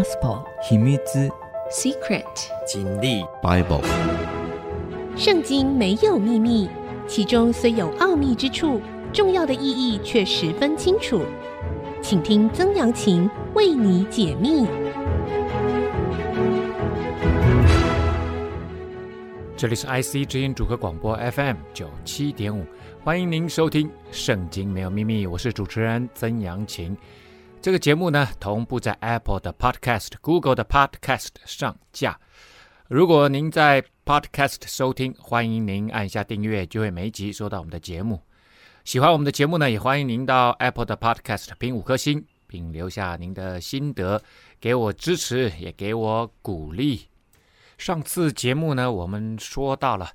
[0.00, 0.96] Gospel 秘密
[1.70, 2.24] Secret
[2.66, 3.84] 经历 Bible
[5.14, 6.70] 圣经没有秘密，
[7.06, 8.80] 其中虽有奥秘之处，
[9.12, 11.20] 重要的意义却十分清楚。
[12.00, 14.66] 请听曾阳晴为你解密。
[19.54, 22.64] 这里是 IC 之音主客广播 FM 九七点五，
[23.04, 26.96] 欢迎您收听《圣经没有秘密》，我是主持人曾阳晴。
[27.62, 32.18] 这个节目呢，同步在 Apple 的 Podcast、Google 的 Podcast 上架。
[32.88, 38.22] 如果您在 Podcast 收听，欢迎您按下订阅，就会每集收到我们的节目。
[38.84, 44.22] 喜欢我们的节目呢，也欢迎您到 Apple 的 Podcast 评五颗星，并留下您的心得，
[44.58, 47.08] 给我支持，也给我鼓励。
[47.76, 50.08] 上次节目呢，我们说到了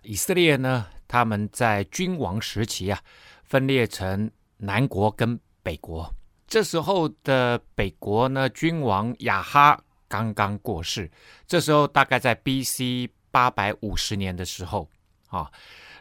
[0.00, 2.98] 以色列呢，他们在君王时期啊，
[3.44, 6.10] 分裂成南国跟北国。
[6.48, 11.10] 这时候的北国呢，君王亚哈刚刚过世，
[11.46, 13.10] 这时候大概在 B.C.
[13.30, 14.88] 八百五十年的时候
[15.28, 15.50] 啊。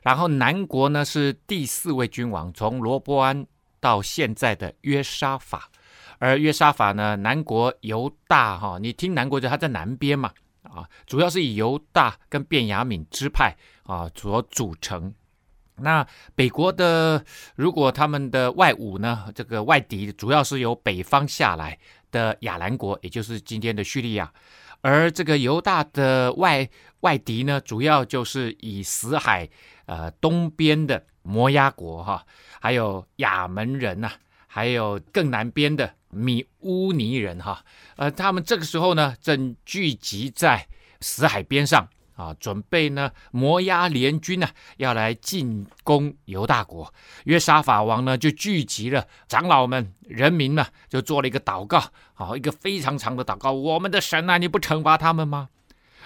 [0.03, 3.45] 然后南国呢是第四位君王，从罗波安
[3.81, 5.69] 到现在的约沙法，
[6.17, 10.31] 而约沙法呢，南国犹大哈，你听南国就他在南边嘛。
[10.63, 15.13] 啊，主要是以犹大跟便雅悯支派啊所组成。
[15.77, 17.23] 那北国的，
[17.55, 21.77] 如果他们的外侮呢，这个外敌主要是由北方下来
[22.11, 24.31] 的亚兰国，也就是今天的叙利亚。
[24.81, 26.67] 而这个犹大的外
[27.01, 29.49] 外敌呢，主要就是以死海
[29.85, 32.25] 呃东边的摩押国哈，
[32.59, 34.11] 还有亚门人呐、
[34.47, 35.93] 还有更南边的。
[36.09, 37.61] 米乌尼人哈，
[37.97, 40.65] 呃，他们这个时候呢，正聚集在
[41.01, 41.85] 死海边上
[42.17, 46.93] 啊，准备呢摩押联军呢要来进攻犹大国。
[47.23, 51.81] 约沙法王呢就聚集了长老们、人民呢，就做了一个祷告，
[52.13, 53.51] 好，一个非常长的祷告。
[53.53, 55.47] 我们的神啊，你不惩罚他们吗？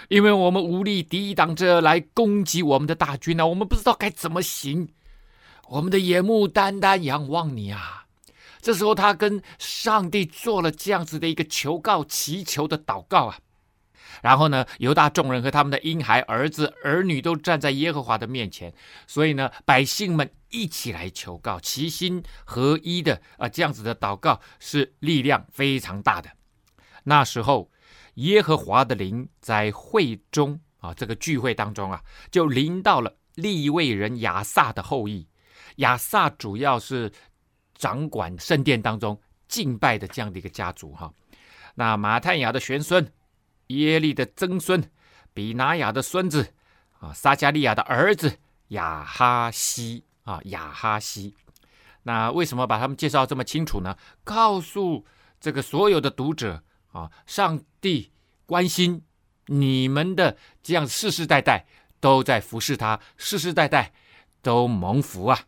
[0.08, 4.90] 因为我们无力抵挡着来攻击我们的大军啊，我们不知道该怎么行。
[5.68, 8.04] 我们的眼目单单仰望你啊。
[8.60, 13.38] 这时候，他跟上帝做了这样子的一个求告、祈求的祷告啊。
[14.20, 18.74] 然后呢，犹大众人和他们的婴孩、儿子、儿女都站在耶和华的面前，
[19.06, 26.30] 所以呢，百姓们一起来求告，齐心合一的啊，这样子的祷告是力量非常大的。
[27.04, 27.70] 那时候，
[28.14, 35.28] 耶和华的灵在会中啊，这个聚会当中啊，就临到了利未人亚萨的后裔。
[35.76, 37.12] 亚萨主要是。
[37.74, 41.12] 掌管圣殿当中敬拜的这样的一个家族哈，
[41.74, 43.12] 那马太雅的玄孙，
[43.78, 44.90] 耶利的曾孙，
[45.34, 46.52] 比拿雅的孙子
[47.00, 48.38] 啊，撒迦利亚的儿子
[48.68, 51.34] 亚哈西啊，亚哈西。
[52.04, 53.96] 那为什么把他们介绍这么清楚呢？
[54.24, 55.04] 告诉
[55.40, 56.62] 这个所有的读者
[56.92, 58.10] 啊，上帝
[58.46, 59.02] 关心
[59.46, 61.66] 你们的这样世世代代
[62.00, 63.92] 都在服侍他，世世代代
[64.40, 65.38] 都蒙福啊。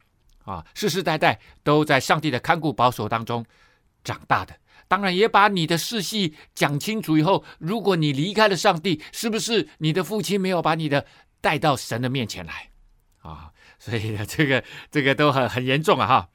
[0.44, 3.42] 啊，世世代代都在上帝的看顾保守当中
[4.02, 4.54] 长大的，
[4.86, 11.06] 当然也把你的世系讲清楚以后，如果你离开了上帝，是不是你的父亲没有把你的
[11.40, 12.70] 带到神的面前来？
[13.22, 16.06] 啊，所以呢，这个这个都很很严重啊！
[16.06, 16.28] 哈，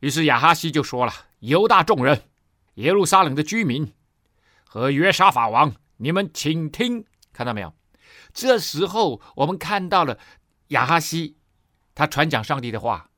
[0.00, 2.22] 于是亚哈西就说了：“犹大众人、
[2.74, 3.92] 耶路撒冷的居民
[4.64, 7.72] 和约沙法王，你们请听，看到没有？
[8.34, 10.18] 这时候我们看到了
[10.68, 11.36] 亚哈西，
[11.94, 13.08] 他传讲上帝的话。”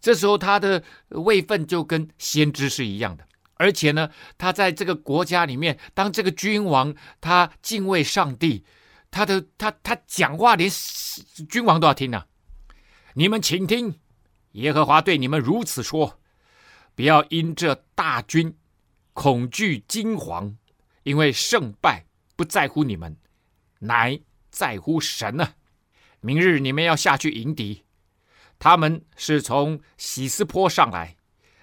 [0.00, 3.26] 这时候他的位分就跟先知是一样的，
[3.58, 8.64] 而且呢，他在这个国家里面当这个君王，他敬畏上帝，
[9.10, 10.70] 他的他他讲话连
[11.48, 12.26] 君王都要听呢、啊。
[13.14, 13.98] 你们请听，
[14.52, 16.20] 耶和华对你们如此说：
[16.94, 18.56] 不要因这大军
[19.12, 20.54] 恐惧惊惶，
[21.02, 23.16] 因为胜败不在乎你们，
[23.80, 24.20] 乃
[24.50, 25.54] 在乎神呢、啊。
[26.20, 27.84] 明日你们要下去迎敌。
[28.60, 31.16] 他们是从喜斯坡上来，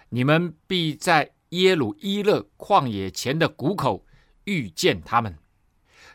[0.09, 4.05] 你们必在耶鲁伊勒旷野前的谷口
[4.45, 5.37] 遇见他们。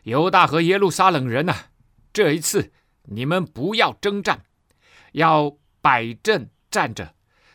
[0.02, 1.54] 犹大和耶路撒冷人呐，
[2.12, 2.72] 这一次
[3.04, 4.44] 你们不要征战，
[5.12, 7.14] 要摆阵站着，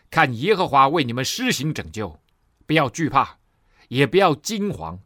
[0.10, 2.20] 看耶和华为你们施行拯救。
[2.66, 3.40] 不要惧怕，
[3.90, 5.00] 也不要惊惶。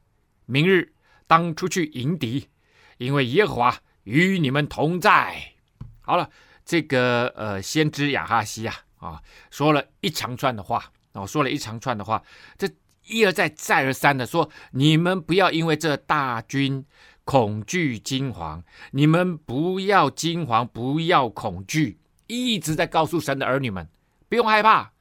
[0.46, 0.94] 明日
[1.28, 2.50] 当出去迎敌，
[2.98, 5.54] 因为耶和华与你们同在。
[6.02, 6.30] 好了。
[6.66, 12.24] 这个呃，先知亚哈西呀，啊，说了一长串的话，哦，说了一长串的话，
[12.58, 12.70] 这
[13.08, 16.86] 一而再，再而三的说，你们不要因为这大军
[17.24, 23.88] 恐惧惊惶，你们不要惊惶，不要恐惧，一直在告诉神的儿女们，
[24.28, 24.92] 不用害怕，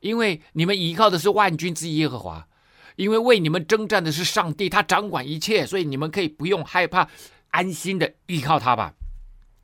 [0.00, 2.46] 因为你们依靠的是万军之耶和华，
[2.96, 7.08] 因为为你们征战的是上帝，他掌管一切，所以你们可以不用害怕，
[7.50, 8.94] 安心的依靠他吧。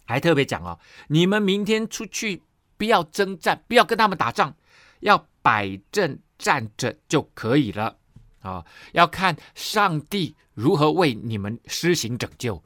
[0.06, 2.42] 还特别讲哦，你们明天出去
[2.76, 4.54] 不要征战，不要跟他们打仗，
[5.00, 7.98] 要摆正站着就可以了
[8.40, 12.64] 啊、要看上帝如何为你们施行拯救。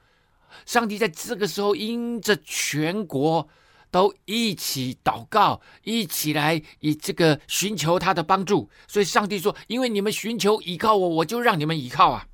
[0.65, 3.49] 上帝在这个时候因着全国
[3.91, 8.71] 都一起祷告，一起来以这个寻求他的帮助。
[8.87, 12.29] 所以上帝说：“因为你们寻求依靠我，我就让你们依靠啊！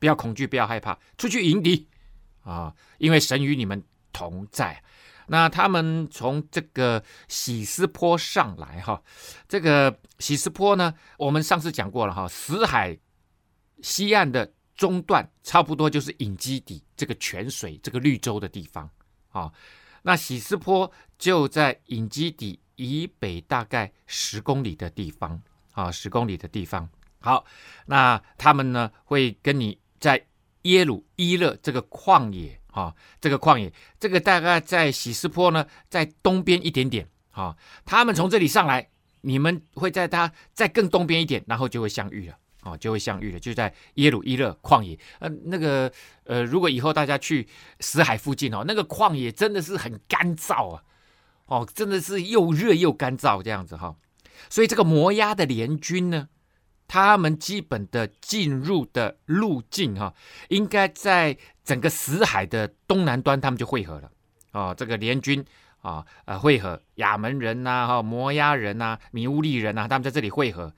[0.00, 1.86] 不要恐惧，不要害怕，出去迎敌
[2.42, 2.74] 啊！
[2.98, 3.80] 因为神与你们。”
[4.12, 4.82] 同在，
[5.32, 9.00] 那他们从这个喜斯坡上来哈，
[9.48, 12.98] 这个喜斯坡呢，我们上次讲过了哈，死海
[13.80, 18.90] 西岸的中段，差不多就是隐基底这个泉水这个绿洲的地方
[19.28, 19.52] 啊。
[20.02, 25.40] 那喜斯坡就在隐基底以北大概十公里的地方
[25.70, 26.88] 啊，十公里的地方。
[27.20, 27.44] 好，
[27.86, 30.26] 那他们呢会跟你在
[30.62, 32.59] 耶鲁伊勒这个旷野。
[32.72, 37.06] 啊、哦，这个旷野，这个大概在喜斯坡呢，在东边一点点。
[37.30, 38.88] 啊、哦，他们从这里上来，
[39.20, 42.36] 你们会在它再更东边一点，然后就会相遇了。
[42.62, 44.98] 哦，就会相遇了，就在耶鲁伊勒旷野。
[45.18, 45.90] 呃，那个
[46.24, 50.82] 呃，如果以后大家去死海附近哦，那个旷野真的是很干燥啊。
[51.46, 53.96] 哦，真的是又热又干燥这样子哈、
[54.48, 56.28] 所以这个摩押的联军呢，
[56.90, 60.12] 他们基本的进入的路径哈、
[60.48, 61.38] 应该在。
[61.62, 64.10] 整个死海的东南端，他们就汇合了。
[64.50, 65.44] 哦，这个联军
[65.82, 70.74] 啊，呃，汇合亚门人呐，哈，摩押人呐，米乌利人呐，他们在这里汇合。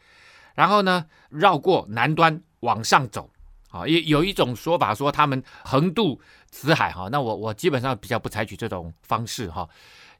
[0.55, 3.31] 然后呢，绕过南端往上走。
[3.71, 6.21] 啊，有有一种说法说他们横渡
[6.51, 6.93] 死海。
[6.93, 9.67] 哈，那我我基本上比较不采取这种方式哈，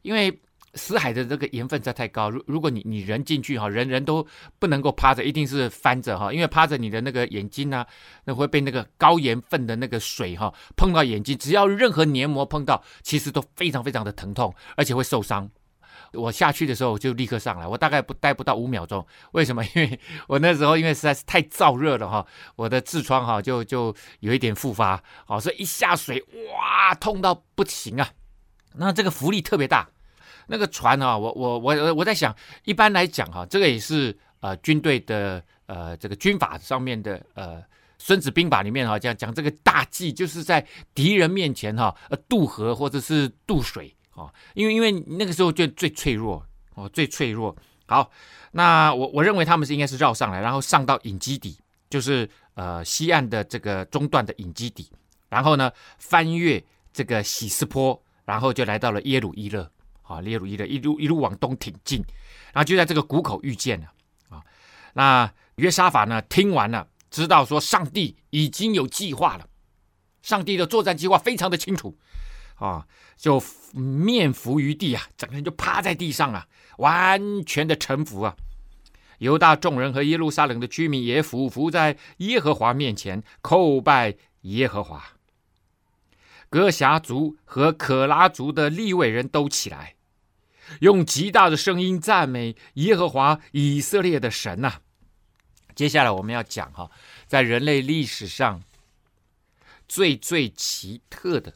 [0.01, 0.41] 因为。
[0.75, 4.25] 死海的这个盐分在太高，如如果你你人进去哈，人人都
[4.57, 7.85] 不能够趴着，一定是翻着哈，因为趴着你的那个眼睛呢，
[8.25, 15.49] 那会被那个高盐分的那个水哈碰到眼睛，只要任何黏膜碰到，其实都非常非常的疼痛，而且会受伤。
[16.13, 19.63] 我下去的时候就立刻上来，我大概不待不到五秒钟，为什么？
[19.65, 22.25] 因为我那时候因为实在是太燥热了哈，
[22.55, 28.09] 我的痔疮哈就就有一点复发，好，所以一下水哇，痛到不行啊。
[28.75, 29.87] 那这个浮力特别大。
[30.47, 32.35] 那个船啊，我我我我在想，
[32.65, 37.57] 一般来讲哈，这个也是呃军队的呃这个军法上面的呃
[37.97, 46.45] 《孙子兵法》里面哈讲讲这个大忌，就是在敌人面前哈呃渡河或者是渡水啊，因为因为那个时候就最脆弱
[46.75, 47.55] 哦，最脆弱。
[47.85, 48.09] 好，
[48.51, 51.57] 那我我认为他们是应该是绕上来，然后上到隐基底，
[51.89, 54.89] 就是呃西岸的这个中段的隐基底，
[55.29, 59.69] 然后呢翻越这个喜斯坡，然后就来到了耶鲁伊勒。
[60.03, 62.03] 啊，列鲁伊的一路一路往东挺进，
[62.53, 63.87] 然后就在这个谷口遇见了
[64.29, 64.43] 啊。
[64.93, 69.47] 那约沙法呢，听完了，知道说上帝已经有计划了，
[70.21, 71.97] 上帝的作战计划非常的清楚
[72.55, 73.41] 啊，就
[73.73, 76.47] 面伏于地啊，整个人就趴在地上啊，
[76.77, 78.35] 完全的臣服啊。
[79.19, 85.01] 犹大众人和耶路撒冷的居民也俯伏在耶和华面前叩拜耶和华。
[86.53, 89.95] 哥辖族和可拉族的利未人都起来，
[90.81, 94.79] 用极大的声音赞美耶和华以色列的神呐、
[95.73, 96.91] 接下来我们要讲哈，
[97.25, 98.61] 在人类历史上
[99.87, 101.51] 最最奇特的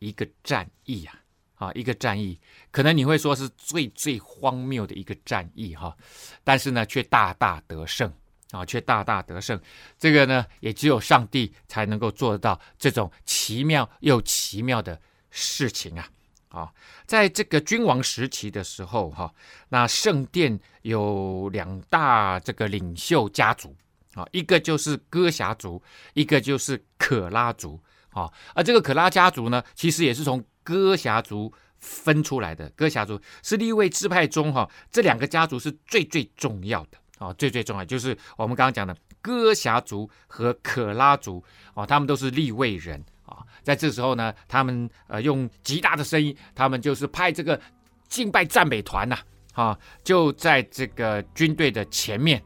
[0.00, 1.20] 一个战役啊，
[1.54, 2.40] 啊，一个战役，
[2.72, 5.96] 可能你会说是最最荒谬的一个战役哈，
[6.42, 8.12] 但是呢，却大大得胜。
[8.52, 9.60] 啊，却大大得胜，
[9.98, 16.08] 这个呢，也只有上帝才能够做得到这种奇妙又奇妙的事情啊！
[16.48, 16.72] 啊，
[17.06, 19.32] 在这个君王时期的时候，哈，
[19.68, 23.76] 那圣殿有两大这个领袖家族
[24.14, 25.80] 啊，一个就是哥辖族，
[26.14, 28.28] 一个就是可拉族啊。
[28.52, 32.68] 而这个可拉家族呢，其实也是从哥辖族分出来的。
[32.70, 36.98] 哥辖族是立位支派中哈，这两个家族是最最重要的。
[37.20, 47.60] 哦，最最重要就是我们刚刚讲的哥霞族和可拉族哦，他们都是立位人啊、在这时候呢，他们呃用极大的声音，他们就是派这个
[48.08, 49.18] 敬拜赞美团呐，
[49.52, 52.42] 啊、就在这个军队的前面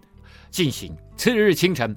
[0.51, 0.95] 进行。
[1.17, 1.97] 次日清晨，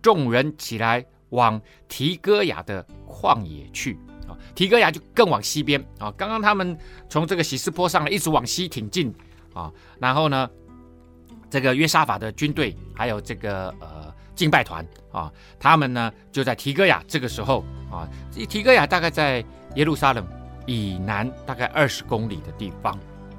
[0.00, 3.96] 众人起来往提哥雅的旷野去
[4.26, 6.76] 啊、提哥雅就更往西边啊、刚刚他们
[7.10, 9.14] 从这个喜斯坡上来，一直往西挺进
[9.52, 10.48] 啊、然后呢。
[11.50, 17.02] 这个约沙法的军队，还有这个呃敬拜团啊，他们呢就在提哥亚。
[17.08, 18.08] 这个时候啊，
[18.48, 20.26] 提哥亚大概在耶路撒冷
[20.66, 22.92] 以南大概二十公里的地方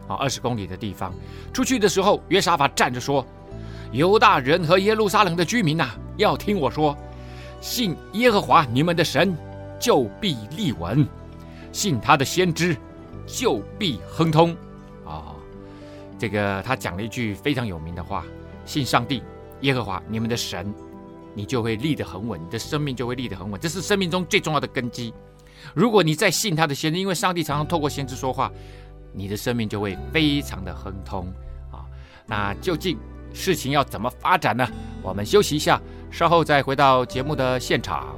[0.07, 1.13] 啊，二十公里的地方。
[1.53, 3.25] 出去的时候，约沙法站着说
[3.93, 6.97] ：“犹大人和耶路撒冷的居民呐、要听我说，
[7.61, 9.37] 信耶和华你们的神，
[9.79, 11.05] 就必立稳；
[11.71, 12.75] 信他的先知，
[13.27, 14.55] 就必亨通。
[16.19, 18.25] 这个他讲了一句非常有名的话：
[18.65, 19.23] 信上帝
[19.61, 20.71] 耶和华你们的神，
[21.33, 23.59] 你就会立得很稳，你的生命就会立得很稳。
[23.59, 25.13] 这是生命中最重要的根基。
[25.73, 28.51] 如果你再信他的先知，因为上帝常常透过先知说话，
[29.13, 31.25] 你的生命就会非常的亨通
[31.71, 31.87] 啊。
[32.27, 32.97] 那究竟
[33.33, 34.67] 事情要怎么发展呢？
[35.01, 38.15] 我们休息一下，稍后再回到节目的现场。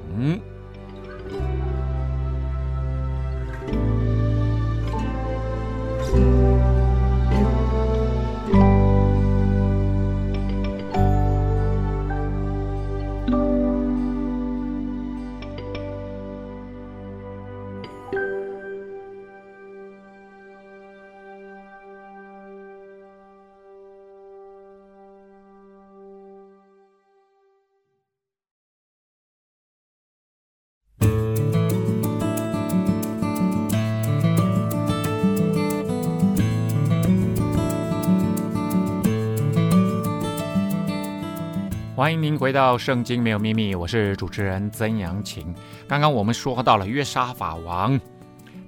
[42.02, 45.54] 欢迎您回到《圣经没有秘密》，我是主持人曾阳晴。
[45.88, 48.02] 刚刚我们说到了约沙法王，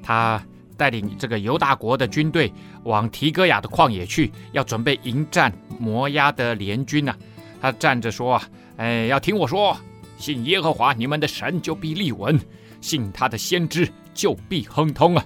[0.03, 0.39] 他
[0.77, 7.17] 带领这个犹大国的军队往提哥亚的旷野去，要准备迎战摩押的联军呢、啊。
[7.59, 9.75] 他站着说：“啊，哎，要听我说，
[10.15, 12.39] 信耶和华你们的神就必立稳，
[12.81, 15.25] 信他的先知就必亨通啊。”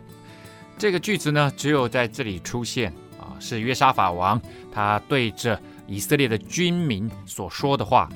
[0.80, 5.62] 这个句子呢，只有在这里出现啊，是约沙法王他对着。
[5.88, 8.10] 以色列的军民所说的话，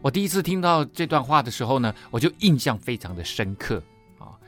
[0.00, 3.82] 我第一次听到这段话的时候呢，我就印象非常的深刻
[4.18, 4.38] 啊。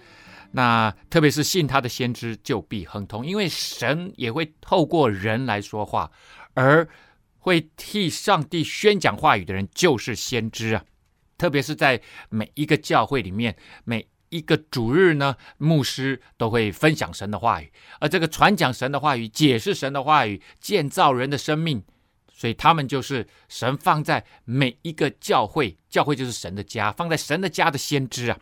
[0.52, 6.10] 那特别是信他的先知就必亨通，因为神也会透过人来说话，
[6.54, 6.88] 而
[7.38, 10.84] 会替上帝宣讲话语的人就是先知啊。
[11.36, 21.82] 特别是在每一个教会里面，每一个主日呢，牧师都会分享神的话语，而这个传讲神的话语、解释神的话语、建造人的生命。
[22.40, 28.38] 所以他们就是神放在每一个教会，教会就是神的家，放在神的家的先知啊。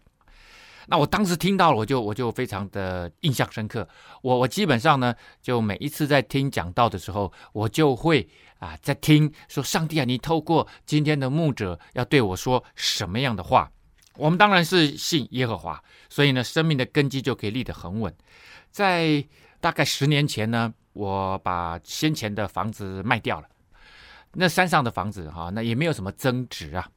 [0.87, 3.89] 那我当时听到了，我就我就非常的印象深刻。
[4.23, 5.13] 我我基本上呢，
[5.43, 8.29] 就每一次在听讲道的时候，我就会
[8.61, 13.69] 啊在听说上帝啊，你透过今天的牧者要对我说什么样的话？
[14.15, 18.15] 我们当然是信耶和华，所以呢，生命的根基就可以立得很稳。
[18.71, 19.27] 在
[19.59, 23.49] 大概十年前呢，我把先前的房子卖掉了。
[24.33, 26.89] 那山上的房子哈，那也没有什么增值啊。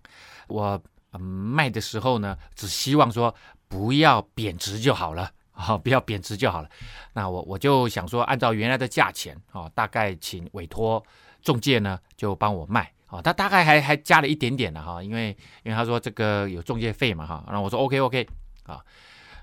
[0.48, 0.82] 我
[1.18, 3.34] 卖的时候呢，只希望说
[3.68, 6.70] 不要贬值就好了 啊，不要贬值就好了。
[7.14, 11.04] 那我我就想说，按照原来的价钱啊，大概请委托
[11.42, 13.22] 中介呢就帮我卖啊。
[13.22, 15.30] 他大概还还加了一点点的哈，因为
[15.64, 17.44] 因为他说这个有中介费嘛哈。
[17.48, 18.28] 然后我说 OK OK
[18.64, 18.80] 啊。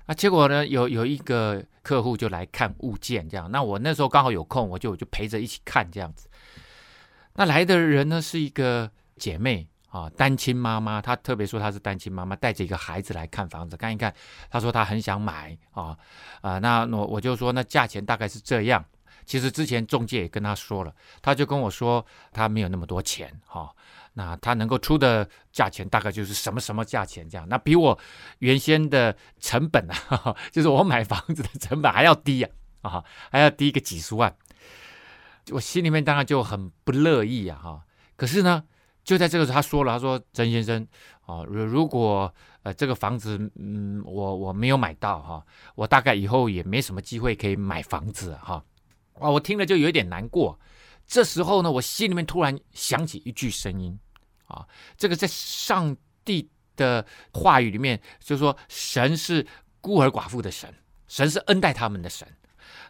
[0.05, 3.49] 那结果呢，有有一个客户就来看物件这样。
[3.51, 6.28] 那我那时候刚好有空，我就我就陪着一起看这样子。
[7.39, 11.01] 那来的人呢，是一个姐妹啊，单亲妈妈。
[11.01, 14.13] 她特别说她是单亲妈妈，带着一个孩子来看房子，看一看。
[14.49, 15.97] 她说她很想买啊
[16.41, 18.83] 啊，那我我就说那价钱大概是这样。
[19.25, 23.73] 其实之前中介也跟她说了，她就跟我说她没有那么多钱哈、
[24.11, 27.47] 那她能够出的价钱大概就是什么什么价钱这样。
[27.47, 27.97] 那比我
[28.39, 34.35] 原先的成本啊， 就是我买房子的成本还要低啊啊，还要低个几十万。
[35.51, 37.85] 我心里面当然就很不乐意啊，哈！
[38.15, 38.63] 可是呢，
[39.03, 40.87] 就在这个时候，他说了，他说：“曾先生，
[41.25, 48.63] 啊，如如果呃这个房子，嗯，我我没有买到哈，我大概以后也没什么机会可以买房子哈。”
[49.19, 50.59] 哇，我听了就有点难过。
[51.07, 53.97] 这时候呢，我心里面突然响起一句声音
[54.45, 59.45] 啊，这个在上帝的话语里面，就是说神是
[59.81, 60.73] 孤儿寡妇的神，
[61.07, 62.27] 神是恩待他们的神，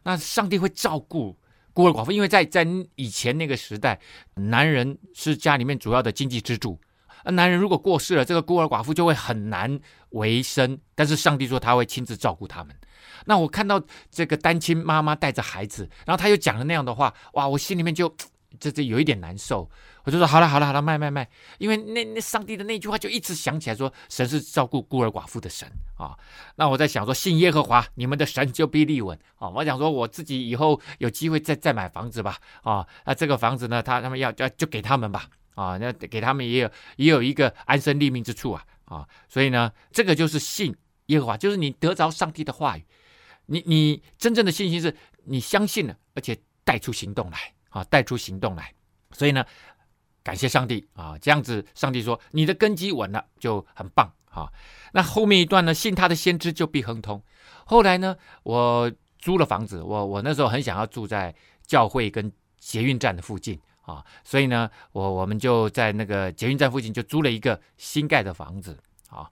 [0.04, 1.39] 那上帝会照顾。
[1.80, 3.98] 孤儿寡妇，因为在在以前那个时代，
[4.36, 6.78] 男人是家里面主要的经济支柱。
[7.24, 10.78] 而男人如果过世了，这个孤儿寡妇就会很难为生。
[10.94, 12.76] 但是上帝说他会亲自照顾他们。
[13.24, 13.82] 那我看到
[14.12, 18.14] 这个单亲妈妈带着孩子，然后他又讲了那样的话，哇，我心里面就
[18.58, 19.70] 这这有一点难受。
[20.06, 21.30] 我就说好了好了好了，卖卖卖，
[21.60, 26.18] 因为那那上帝的那句话就一直想起来说，神是照顾孤儿寡妇的神啊。
[26.56, 29.50] 那我在想说，信耶和华你们的神就必立稳啊。
[29.50, 32.88] 我想说我自己以后有机会再再买房子吧啊。
[33.06, 35.78] 那这个房子呢，他他们要要就给他们吧啊。
[35.78, 39.08] 那给他们也有也有一个安身立命之处啊啊。
[39.28, 40.76] 所以呢，这个就是信
[41.08, 42.86] 耶和华，就是你得着上帝的话语，
[43.46, 48.74] 你你真正的信心是你相信了，而且带出行动来啊，带出行动来。
[49.12, 49.46] 所以呢。
[50.22, 54.52] 感谢上帝啊，这样子，上帝说你的根基稳了，就很棒啊。
[54.92, 57.24] 那后面一段呢，信他的先知就必亨通。
[57.66, 61.34] 后来呢，我租了房子，我我那时候很想要住在
[61.66, 68.78] 教会跟捷运站的附近啊，所以呢，我我们就在那个捷运站附近就租了一个新盖的房子
[69.10, 69.32] 啊。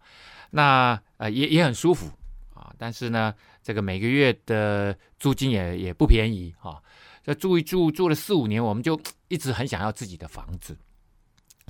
[0.51, 2.09] 那呃也也很舒服
[2.55, 6.81] 啊，但是呢，这个每个月的租金也也不便宜啊。
[7.27, 10.75] 要住一住住了四五年，我们就 一直很想要自己的房子，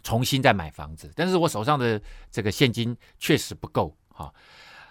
[0.04, 1.12] 重新再买房子。
[1.16, 4.32] 但是我手上的这个现金确实不够啊。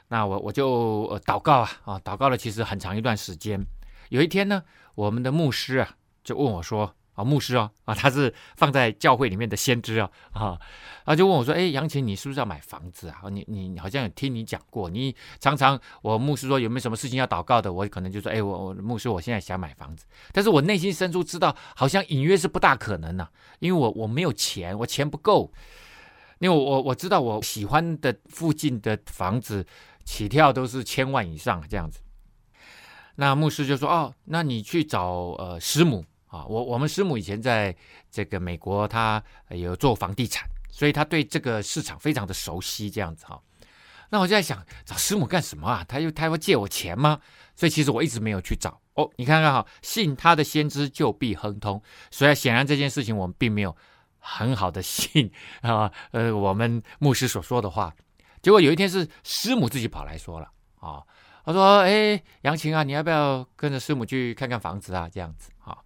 [0.08, 3.64] 那我我就祷告啊啊，祷告了其实很长一段时间。
[4.10, 4.62] 有一天呢，
[4.94, 6.94] 我们的牧师啊就问我说。
[7.16, 10.60] 啊，牧师哦，啊，他是放在教会里面的先知啊，啊，
[11.04, 13.22] 他就问我说：“哎，杨琴，你是不是要买房子啊？
[13.30, 23.30] 你你好像有听你讲过，你常常我牧师说有没有什么事情要祷告的，我可能就说：哎，我我牧师，我现在想买房子，但是我内心深处知道，好像隐约是不大可能呐、啊，
[23.60, 25.50] 因为我我没有钱，我钱不够，
[26.38, 29.66] 因为我我我知道我喜欢的附近的房子
[30.04, 32.00] 起跳都是千万以上这样子。
[33.14, 36.04] 那牧师就说：哦，那你去找呃师母。”
[36.36, 37.74] 啊，我我们师母以前在
[38.10, 42.90] 这个美国，他有做房地产，所以他对这个市场非常的熟悉。
[42.90, 43.40] 这样子哈，
[44.10, 45.84] 那我就在想，找师母干什么啊？
[45.88, 47.18] 他又他要借我钱吗？
[47.54, 48.78] 所以其实我一直没有去找。
[48.94, 51.82] 哦，你看看哈，信他的先知就必亨通。
[52.10, 53.74] 所以显然这件事情我们并没有
[54.18, 55.30] 很好的信
[55.62, 57.94] 啊，呃，我们牧师所说的话。
[58.42, 60.50] 结果有一天是师母自己跑来说了
[60.80, 61.02] 啊，
[61.44, 65.08] 他说：“哎，杨琴啊，你要不要跟着师母去看看房子啊？
[65.12, 65.78] 这样子啊。”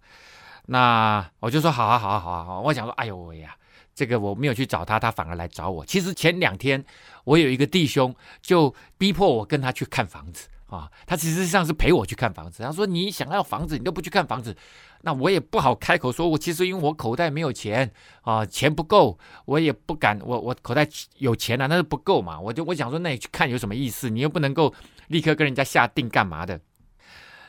[0.71, 2.61] 那我就说好啊，好啊，好啊，好！
[2.61, 3.53] 我想说，哎呦喂呀，
[3.93, 5.85] 这个我没有去找他，他反而来找我。
[5.85, 6.81] 其实前两天
[7.25, 12.63] 我有一个弟兄就逼迫我跟他去看房子啊，他其实上是陪我去看房子。
[12.63, 14.55] 他说你想要房子，你都不去看房子，
[15.01, 16.29] 那我也不好开口说。
[16.29, 20.17] 我其实因为我口袋没有钱啊，钱不够，我也不敢。
[20.23, 20.87] 我我口袋
[21.17, 22.39] 有钱啊，但是不够嘛。
[22.39, 24.09] 我就我想说，那你去看有什么意思？
[24.09, 24.73] 你又不能够
[25.07, 26.57] 立刻跟人家下定干嘛的。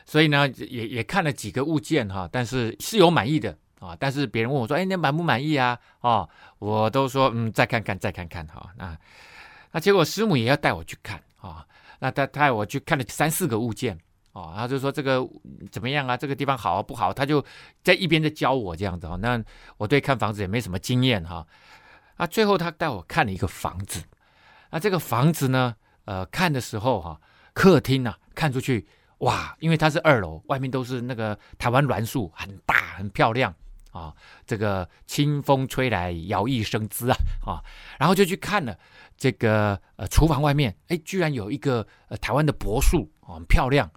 [0.05, 3.95] 所以呢，也也看了几个物件哈，但是是有满意的啊。
[3.99, 8.97] 但是别人问我说：“哎，你满不满意啊？”哦，我都说：“嗯，再看看，再看看。”哈，那
[9.71, 11.65] 那结果师母也要带我去看啊。
[11.99, 13.97] 那他带我去看了三四个物件
[14.33, 15.25] 哦，他就说这个
[15.71, 16.17] 怎么样啊？
[16.17, 17.13] 这个地方好啊不好？
[17.13, 17.43] 他就
[17.81, 19.15] 在一边在教我这样子哈。
[19.15, 19.41] 那
[19.77, 21.47] 我对看房子也没什么经验哈。
[22.17, 24.03] 啊，最后他带我看了一个房子。
[24.69, 27.21] 那这个房子呢，呃，看的时候哈，
[27.53, 28.85] 客厅啊，看出去。
[29.23, 33.55] 哇，因为它是二楼，外面都是那个台湾栾树，很大很漂亮
[33.91, 34.13] 啊。
[34.45, 37.63] 这个清风吹来，摇曳生姿啊啊。
[37.97, 38.77] 然后就去看了
[39.15, 43.89] 这个呃厨房外面，哎，居然有一个呃台湾的柏树，哦，很漂亮。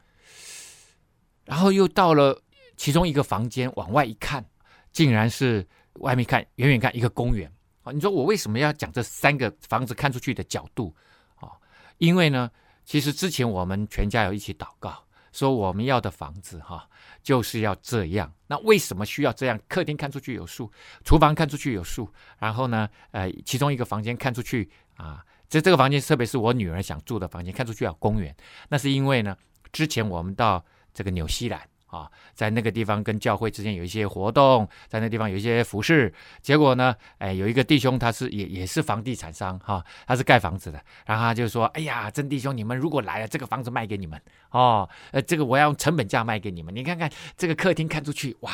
[1.45, 2.41] 然后又到了
[2.77, 4.45] 其中一个房间，往外一看，
[4.93, 7.91] 竟然是外面看远远看一个公园啊。
[7.91, 10.95] 你说我为什么要讲这三个房子看出去的角度
[11.35, 11.51] 啊？
[11.99, 12.49] 因为呢，
[12.85, 15.03] 其实之前我们全家有一起祷告。
[15.37, 16.88] 说我们要的房子哈，
[17.22, 18.33] 就是要这样。
[18.46, 19.61] 那为什么需要这样？
[19.68, 20.72] 客厅看出去有树，
[21.05, 28.35] 厨房看出去有树，然后呢，呃，其中一个房间看出去啊，这这个房间特别是我女儿想住的房间，看出去有公园。
[28.70, 29.37] 那是因为呢，
[29.72, 31.61] 之前我们到这个纽西兰。
[31.87, 36.12] 啊，在那个地方跟教会之间有一些活动，在那地方有一些服饰。
[36.42, 40.83] 结果呢，哎，有一个弟兄，他是也也是房地产商哈，他是盖房子的。
[41.07, 44.20] 然后他就说：“哎呀，曾弟兄，你们如果来了，这个房子卖给你们
[44.51, 46.75] 哦，呃，这个我要用成本价卖给你们。
[46.75, 48.53] 你看看这个客厅看出去，哇，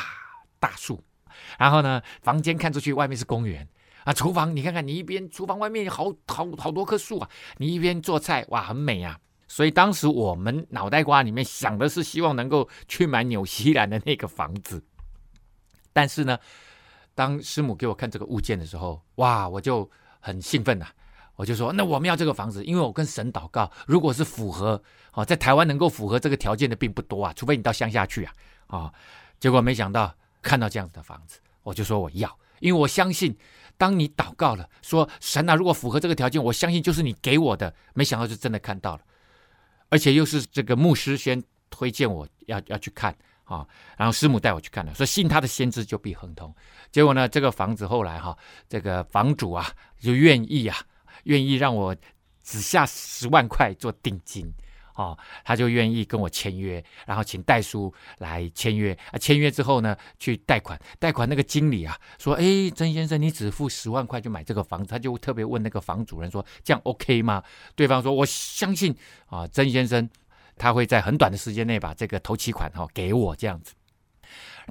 [0.60, 1.02] 大树。
[1.58, 3.66] 然后呢，房间看出去，外面是公园
[4.04, 4.12] 啊。
[4.12, 9.18] 厨房你看看，你一边厨房外面有好好好多棵树啊，你一边做菜，哇，很美啊。”
[9.52, 14.82] 所以当时我们脑袋瓜里面想的是希望能够去买纽西兰的那个房子，
[15.92, 16.38] 但是呢，
[17.14, 20.94] 当师母给我看这个物件的时候，哇，我就很兴奋呐、啊！
[21.36, 28.32] 我就说，那我们要这个房子，因为我跟神祷告，如果是符合，哦，在台湾能够符合这个条件的并不多啊，除非你到乡下去啊，
[28.68, 28.94] 啊、哦，
[29.38, 33.36] 结果没想到看到这样子的房子，我就说我要，因为我相信，
[33.76, 39.02] 当你祷告了，说神啊，如果符合这个条件，我相信就是你给我的，没想到就真的看到了。
[39.92, 43.66] 而且又是这个牧师先推荐我要要去看啊，
[43.98, 46.54] 然后师母带我去看了，说信他的先知就必亨通。
[46.90, 48.34] 结果呢，这个房子后来哈，
[48.70, 50.78] 这个房主啊就愿意啊，
[51.24, 51.94] 愿意让我
[52.42, 54.50] 只下十万块做定金。
[54.94, 59.18] 哦，他就愿意跟我签约，然后请代书来签约啊。
[59.18, 67.42] 签约之后呢，去贷款，贷款那个经理啊说：“哎，曾先生，你只付十万块就买这个房子。”他就特别问那个房主人说：“这样 OK 吗？”
[67.74, 68.94] 对方说：“我相信
[69.26, 70.08] 啊，曾先生
[70.56, 73.74] 他会在很短的时间内把这个头期款哈给我这样子。”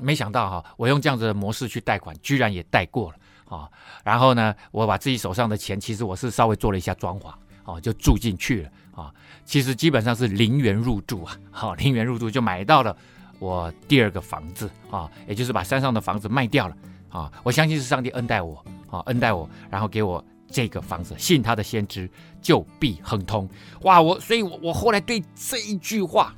[0.02, 3.18] 没想到哈，我用这样子的模式去贷款，居然也贷过了
[3.58, 3.70] 啊，
[4.04, 7.34] 然后呢，我把自己手上的钱，其实我是稍微做了一下装潢，
[7.74, 9.14] 啊，就住进去了啊。
[9.46, 12.96] 其实基本上是零元入住啊，好，零元入住就买到了
[13.40, 16.76] 我第二个房子啊，也就是把山上的房子卖掉了
[17.10, 17.32] 啊。
[17.44, 21.16] 我相信是上帝恩待我啊，恩待我，然后给我这个房子。
[21.18, 22.10] 信他的先知，
[22.42, 23.50] 就必亨通。
[23.82, 26.36] 哇，我所以我，我我后来对这一句话，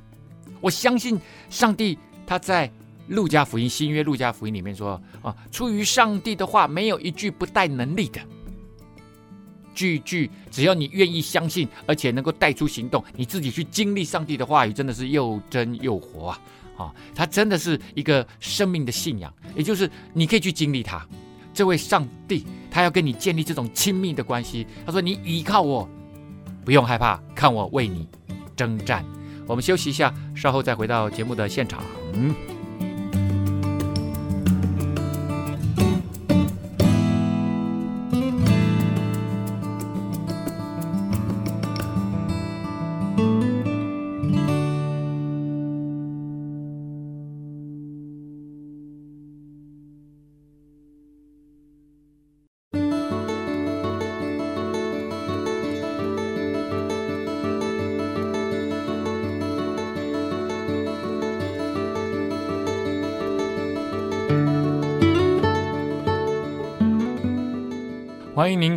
[0.60, 1.20] 我相信
[1.50, 2.70] 上帝他在。
[3.08, 8.18] 路加福音新约路加福音里面说啊，出于上帝的话，没有一句不带能力的，
[9.74, 16.40] 句句只要你愿意相信，而且能够带出行动，你自己去经历上帝的话语，真的是又真又活啊！
[16.76, 21.06] 啊，他真的是一个生命的信仰，也就是你可以去经历他，
[21.52, 24.66] 这位上帝，他要跟你建立这种亲密的关系。
[24.84, 25.88] 他说：“你依靠我，
[26.64, 28.08] 不用害怕，看我为你
[28.56, 29.04] 征战。”
[29.46, 31.82] 我们休息一下，稍后再回到节目的现场。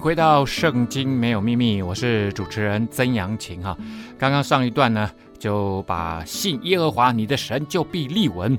[0.08, 3.78] 回到《圣经没有秘密》，我是主持人曾阳晴哈。
[4.18, 8.58] 刚刚上一段呢，就把信耶和华你的神就必立稳，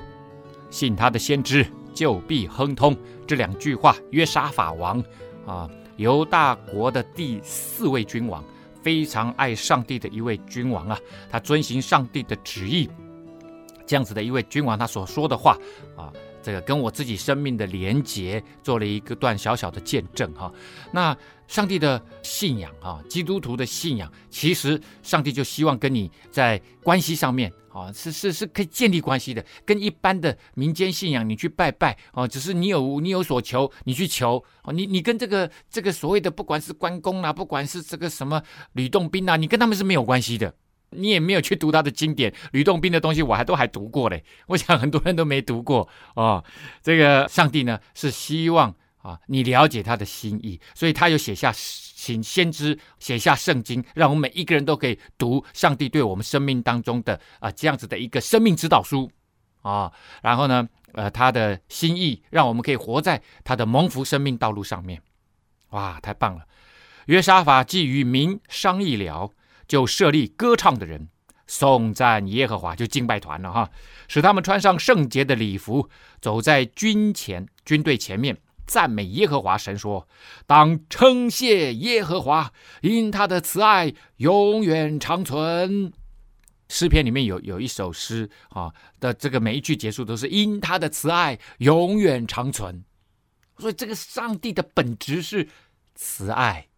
[0.69, 2.95] 信他的先知就必亨通
[3.27, 3.97] 这两句话。
[4.11, 5.03] 约沙法王
[5.47, 8.45] 啊，犹大国的第四位君王，
[8.83, 10.99] 非常爱上帝的一位君王啊，
[11.31, 12.91] 他遵行上帝的旨意，
[13.87, 15.57] 这样子的一位君王，他所说的话
[15.97, 16.13] 啊。
[16.49, 20.51] 这个跟我自己生命的连结做了一个段小小的见证哈。
[20.95, 21.15] 那
[21.47, 29.45] 上帝的信仰啊，基督徒的信仰，其实上帝就希望跟你在关系上面啊，是是是可以建立关系的。
[29.67, 40.55] 跟一般的民间信仰，你去拜拜啊，只是你有你有所求，你去求哦，你你跟这个这个所谓的不管是关公啊，不管是这个什么吕洞宾啊，你跟他们是没有关系的。
[40.91, 44.25] 你也没有去读他的经典，吕洞宾的东西我还都还读过嘞。
[44.49, 46.43] 我想很多人都没读过哦。
[46.83, 59.11] 这个上帝呢是希望啊你了解他的心意，所以他有写下请先知写下圣经，让我们每一个人都可以读上帝对我们生命当中的啊这样子的一个生命指导书
[59.63, 59.93] 啊。
[60.23, 65.03] 然后呢，呃，他的心意让我们可以活在他的蒙福生命道路上面。
[65.71, 66.47] 哇，太棒了！
[67.07, 69.31] 约沙法既与民商议了。
[69.69, 71.09] 就设立歌唱的人，
[71.47, 73.71] 颂赞耶和华，就敬拜团了哈，
[74.09, 75.89] 使他们穿上圣洁的礼服，
[76.21, 80.09] 走在军前军队前面，赞美耶和华神说
[80.47, 85.93] ：“当称谢耶和华，因他的慈爱永远长存。”
[86.71, 92.85] 诗篇里面有有一首诗啊的这个每一句结束都是因他的慈爱永远长存，
[93.59, 95.49] 所以这个上帝的本质是
[95.95, 96.69] 慈爱。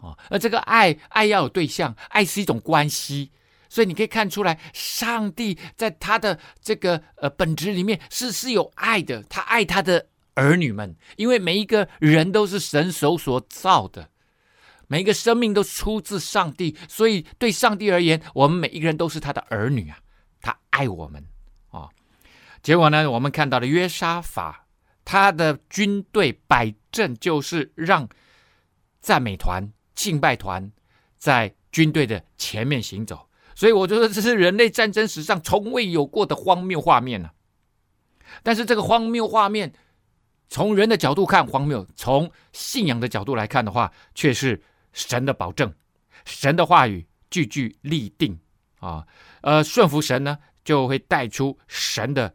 [0.00, 3.32] 哦，而这个爱，爱要有对象，爱是一种关系，
[3.68, 14.10] 所以你可以看出来，上帝在他的这个呃本质里面是是有爱的，他爱他的儿女们，因为每一个人都是神手所造的，
[14.86, 19.98] 每一个生命都出自上帝，所以对上帝而言，我们每一个人都是他的儿女啊，
[20.40, 21.20] 他爱我们
[21.70, 21.90] 啊、哦。
[22.62, 24.66] 结果呢，我们看到了约沙法，
[25.04, 28.08] 他的军队摆阵就是让
[29.00, 29.72] 赞美团。
[29.98, 30.70] 敬拜团
[31.16, 37.34] 在军队的前面行走，所以我觉得这是人类战争史上从未有过的荒谬画面呢、啊。
[38.44, 39.72] 但是这个荒谬画面，
[40.48, 45.74] 从人的角度看荒谬，从信仰的角度来看的话，却是神的保证，
[46.24, 48.38] 神的话语句句立定
[48.78, 49.04] 啊。
[49.40, 52.32] 呃，顺服神呢，就会带出神的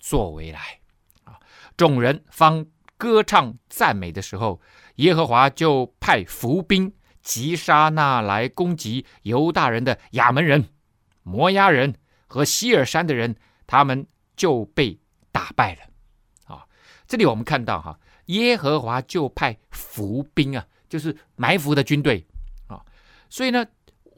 [0.00, 0.80] 作为来
[1.22, 1.38] 啊。
[1.76, 4.60] 众人方歌唱赞美的时候，
[4.96, 6.92] 耶和华就派伏兵。
[7.24, 10.68] 击杀那来攻击犹大人的亚门人、
[11.22, 11.94] 摩押人
[12.26, 13.34] 和希尔山的人，
[13.66, 14.06] 他们
[14.36, 15.00] 就被
[15.32, 16.54] 打败了。
[16.54, 16.66] 啊，
[17.08, 22.26] 这里我们看到哈，耶和华就派伏兵啊，就是埋伏的军队
[22.68, 22.82] 啊。
[23.30, 23.66] 所以呢，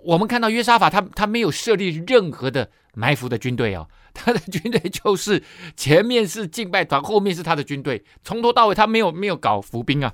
[0.04, 5.44] 我们看到约沙法他他没有设立任何的埋伏的军队啊， 他的军队就是
[5.76, 10.12] 前面是敬拜团，后面是他的军队，从头到尾他没有没有搞伏兵啊。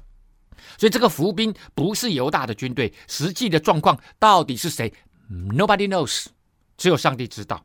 [0.79, 4.93] 所以这个伏兵不是犹大的军队，实际的状况到底是谁
[5.31, 6.27] ？Nobody knows，
[6.77, 7.65] 只有上帝知道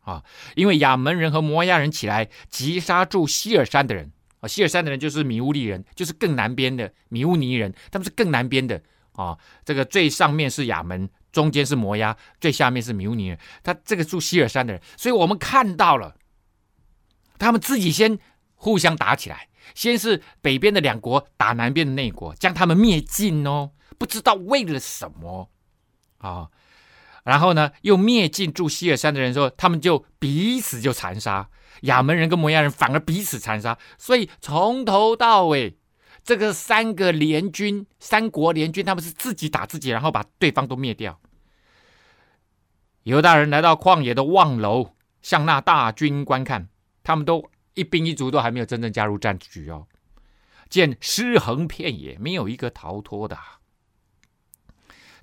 [0.00, 0.22] 啊！
[0.54, 9.36] 因为亚门人和摩押人起来击杀住希尔山的人啊，希尔山的人就是米乌利人，就是更南边的米乌尼人，他们是更南边的啊。
[9.64, 13.38] 这个最上面是亚门，中间是摩押，最下面是米乌尼人。
[13.62, 16.16] 他这个住希尔山的人，所以我们看到了，
[17.38, 18.18] 他们自己先
[18.54, 25.50] 互相打起来，先是北边的两国打南边的那国，将他们灭尽哦，不知道为了什么
[26.18, 26.48] 啊。
[27.24, 31.48] 然后呢，又灭尽住希尔山的人说，他们就彼此就残杀。
[31.82, 35.76] 亚门人跟摩押人反而彼此残杀，所以从头到尾，
[36.22, 41.18] 这个三个联军、三国联军，他们是自己打自己，然后把对方都灭掉。
[43.02, 46.68] 犹大人来到旷野的望楼，向那大军观看，
[47.02, 49.86] 他们都一兵一卒都还没有真正加入战局哦，
[50.68, 53.38] 见尸横遍野，没有一个逃脱的。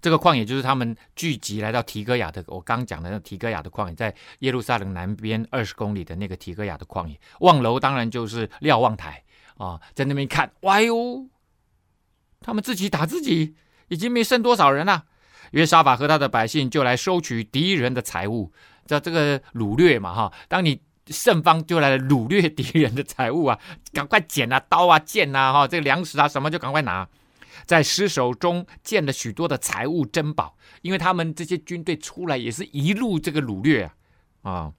[0.02, 7.20] 这个旷野就是他们聚集来到提哥亚的，我刚讲的那提哥亚的旷野，在耶路撒冷南边二十公里的那个提哥亚的旷野。
[7.42, 9.24] 望楼当然就是瞭望台
[9.58, 11.30] 啊，在那边看，哇哟，
[12.40, 13.56] 他们自己打自己，
[13.90, 15.06] 已经没剩多少人了。
[15.52, 18.52] 约沙法和他的百姓就来收取敌人的财物，
[18.88, 20.34] 叫这个掳掠嘛哈。
[20.48, 23.60] 当你胜方就来了掳掠敌人的财物啊，
[23.93, 27.08] 赶快捡啊，刀啊，剑啊，哈，这个粮食啊什么就赶快拿。
[27.65, 33.91] 在失手中见了许多的财物珍宝，因为他们这些军队出来也是一路这个掳掠
[34.41, 34.74] 啊，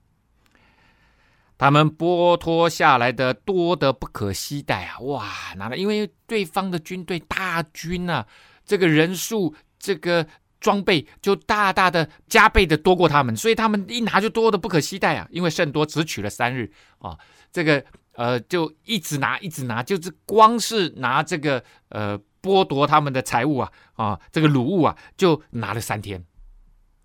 [1.56, 8.26] 他们剥脱下来的多得不可携带啊，哇，拿了，因为对方的军队大军啊，
[8.64, 10.26] 这个人数、这个
[10.62, 17.18] 装备就大大的加倍的多过他们，所以他们一拿就多的不可期待啊，因为甚多只取了三日啊，
[17.52, 22.18] 这个呃就一直拿一直拿，就是光是拿这个呃。
[22.42, 26.24] 剥夺他们的财物啊啊，这个掳物啊，就拿了三天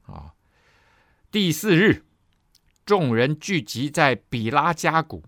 [0.07, 0.33] 啊。
[1.29, 2.05] 第四日，
[2.87, 5.23] 众人聚集在比拉加谷，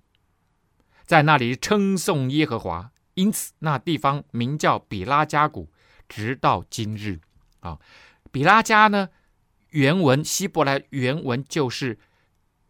[1.05, 5.69] 在那里称颂耶和华，因此那地方名叫比拉加谷，
[6.07, 7.19] 直到今日
[7.59, 7.77] 啊。
[8.31, 9.09] 比拉加呢，
[9.69, 11.97] 原文希伯来原文就是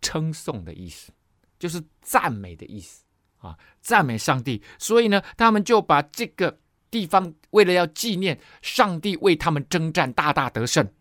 [0.02, 1.12] 称颂的意思，
[1.58, 3.04] 就是赞美的意思
[3.40, 4.64] 啊，赞美上帝。
[4.78, 6.60] 所以呢，他们就把这个。
[6.92, 10.92] 地方为了要纪念上帝为他们征战大大得胜，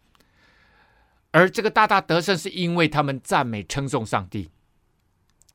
[1.30, 4.50] 而这个大大得胜是因为他们赞美称颂上帝，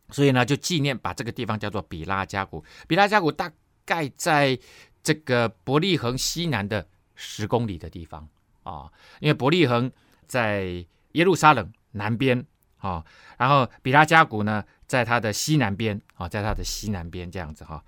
[0.09, 2.65] 所以呢就纪念把这个地方叫做比拉加谷。
[2.87, 3.53] 比拉加谷大
[3.85, 4.57] 概在
[5.03, 8.27] 这个伯利恒西南的十公里的地方
[8.63, 9.91] 啊，因为伯利恒
[10.27, 12.45] 在耶路撒冷南边
[12.77, 13.03] 啊，
[13.37, 17.83] 然后比拉加谷呢在它的西南边啊，在它的西南边这样子哈，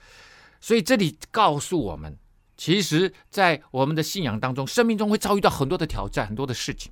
[0.61, 2.17] 所以这里告诉我们。
[2.57, 6.89] 其实，在我们的信仰当中，生命中会遭遇到很多的挑战，很多的事情，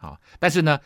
[0.00, 0.80] 啊，但是呢，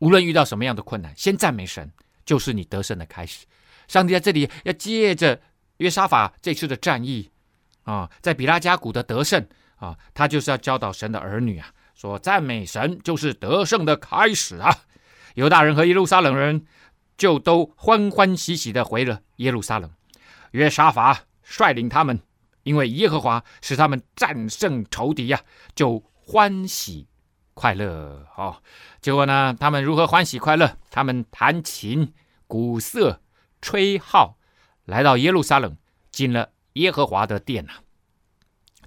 [0.00, 1.90] 无论遇到什么样的困难，先赞美神，
[2.26, 3.46] 就是你得胜的开始。
[3.88, 5.40] 上帝在这里要借着
[5.78, 7.30] 约沙法这次的战役，
[7.84, 9.48] 啊，在比拉加谷的得胜，
[9.84, 14.74] 啊，他就是要教导神的儿女啊，说赞美神就是得胜的开始啊。
[15.34, 16.64] 犹大人和耶路撒冷人
[17.18, 19.90] 就都欢欢喜喜的回了耶路撒冷，
[20.52, 22.20] 约沙法率领他们。
[22.62, 25.42] 因为耶和华使他们战胜仇敌呀、
[25.74, 27.06] 就欢喜
[27.52, 28.62] 快乐哦。
[29.02, 30.78] 结果呢，他们如何欢喜快乐？
[30.90, 32.14] 他们弹琴、
[32.46, 33.20] 鼓瑟、
[33.60, 34.38] 吹号，
[34.86, 35.76] 来到耶路撒冷，
[36.10, 37.83] 进了耶和华的殿呐、啊，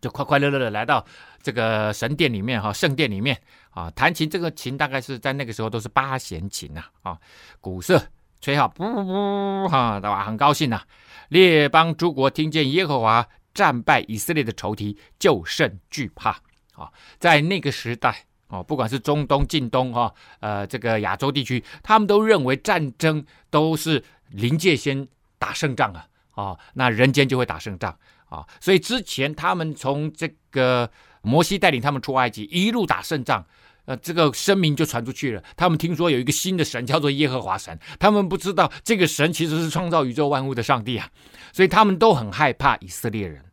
[0.01, 1.05] 就快快乐乐的来到
[1.41, 3.39] 这个神殿里面哈，圣殿里面
[3.71, 4.29] 啊，弹琴。
[4.29, 7.17] 这个琴大概是在那个时候都是八弦琴呐啊，
[7.61, 8.01] 鼓瑟、
[8.41, 10.25] 吹号，呜呜哈，对吧？
[10.25, 10.85] 很高兴呐、啊。
[11.29, 13.27] 列邦诸国听见耶和华。
[13.53, 16.29] 战败以色列的仇敌就甚惧怕
[16.75, 16.93] 啊！
[17.17, 25.07] 在那个时代哦，不管是中东、近东哈，呃，这个亚洲地区，他们都认为战争都是临界先
[25.39, 26.05] 打胜仗啊，
[26.35, 27.97] 啊，那人间就会打胜仗
[28.29, 28.45] 啊。
[28.59, 30.89] 所以之前他们从这个
[31.21, 33.45] 摩西带领他们出埃及，一路打胜仗，
[33.85, 35.43] 呃，这个声名就传出去了。
[35.55, 41.09] 他们听说有一个新的神叫做耶和华神，他们不知道这个神其实是创造宇宙万物的上帝啊，
[41.51, 43.43] 所以他们都很害怕以色列人。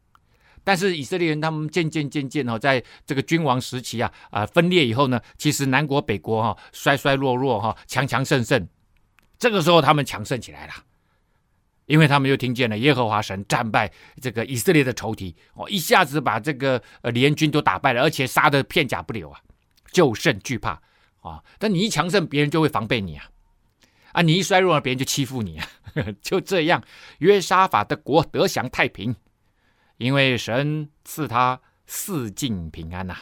[0.67, 8.67] 但是以色列人他们渐渐渐渐哈，在这个君王时期啊啊分裂以后呢，其实南国北国哈衰衰弱弱哈强强盛盛，
[9.39, 10.73] 这个时候他们强盛起来了，
[11.87, 19.41] 因为他们又听见了耶和华神战败这个以色列的仇敌哦，一下子把这个呃联军都打败了，而且杀得片甲不留啊，
[19.93, 20.81] 就甚惧怕
[21.21, 21.43] 啊！
[21.59, 23.29] 但你一强盛，别人就会防备你啊，
[24.13, 25.67] 啊你一衰弱了，别人就欺负你啊，
[26.21, 26.83] 就这样，
[27.19, 29.15] 约沙法的国得享太平。
[29.97, 33.17] 因为神赐他四境平安呐、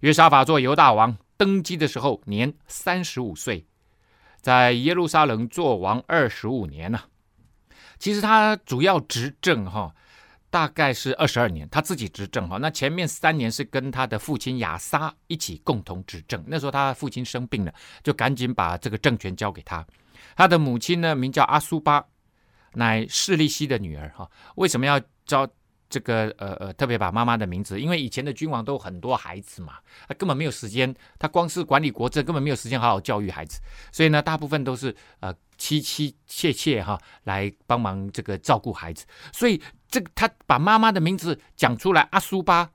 [0.00, 3.66] 约沙法做犹大王，登基的时候年三十五岁，
[4.40, 7.04] 在耶路撒冷做王二十五年呐、
[7.98, 9.94] 其实他主要执政哈，
[10.50, 12.58] 大概是二十二年，他自己执政哈。
[12.58, 16.42] 那前面三年是跟他的父亲亚撒一起共同执政。
[16.46, 19.86] 那时候他父亲生病了，就赶紧把这个政权交给他。
[20.36, 22.04] 他的母亲呢，名叫阿苏巴，
[22.74, 24.30] 乃势利西的女儿哈。
[24.56, 25.48] 为什么要招？
[25.88, 29.74] 这个呃呃，特别把妈妈的名字，因为以前的君王都很多孩子嘛，
[30.08, 33.60] 他根本没有时间，他光是管理国政，根本没有时间好好教育孩子，
[33.92, 42.68] 所以呢，大部分都是呃妻妻妾妾哈来帮忙这个照顾孩子，所以这个他把妈妈的名字讲出来，阿苏巴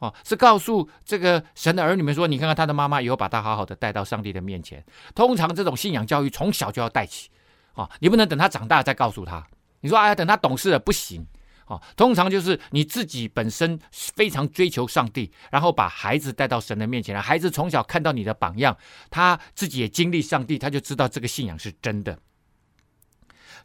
[0.00, 4.84] 哦，是告诉这个神的儿女们说，你看看他的妈妈以后把他好好的带到上帝的面前。
[5.14, 7.30] 通常这种信仰教育从小就要带起
[7.72, 9.44] 啊，你不能等他长大再告诉他，
[9.80, 11.26] 你说哎呀，等他懂事了不行。
[11.68, 17.20] 哦，通常就是你自己本身非常追求上帝，然后把孩子带到神的面前来。
[17.20, 18.74] 孩子从小看到你的榜样，
[19.10, 22.18] 他自己也经历上帝，他就知道这个信仰是真的。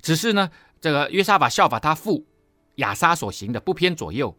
[0.01, 0.49] 只是呢，
[0.81, 2.25] 这个约沙法效法他父
[2.75, 4.37] 亚撒所行的，不偏左右，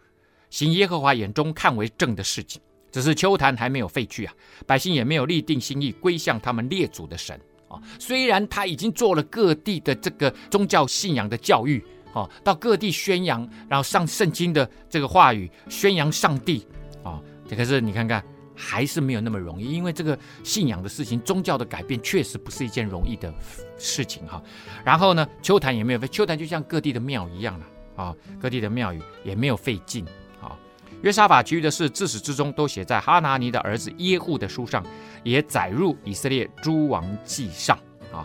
[0.51, 2.61] 行耶和华眼中看为正的事情。
[2.93, 4.35] 只是秋坛还没有废去啊，
[4.67, 7.81] 百姓也没有立定心意归向他们列祖的神啊。
[7.99, 11.83] 虽然他已经做了各地的这个宗教信仰的教育。
[12.15, 16.65] 哦，到各地宣扬，然后上圣经的这个话语，宣扬上帝，
[17.03, 18.25] 啊，这可是你看看，
[18.55, 23.35] 还是没有那么容易，因为这个信仰的事情，宗教的改变确实不是一件容易的
[23.77, 24.41] 事情哈。
[24.85, 30.05] 然后呢，邱坛也没有废，邱坛就像各地的庙一样了啊，各地的庙宇也没有费劲
[30.41, 30.57] 啊。
[31.03, 34.87] 约沙法其余的事，自始至终都写在哈拿尼的儿子耶户的书上，
[35.25, 37.77] 也载入以色列诸王记上
[38.13, 38.25] 啊。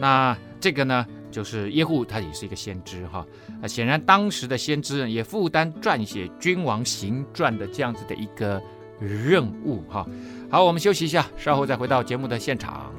[0.00, 1.06] 那这个呢？
[1.36, 3.26] 就是耶户，他也是一个先知哈。
[3.60, 8.58] 啊，显然当时的先知也负担撰写君王行传的这样子的一个
[8.98, 10.06] 任务哈。
[10.50, 12.90] 好，我们休息一下，稍后再回到节目的现场。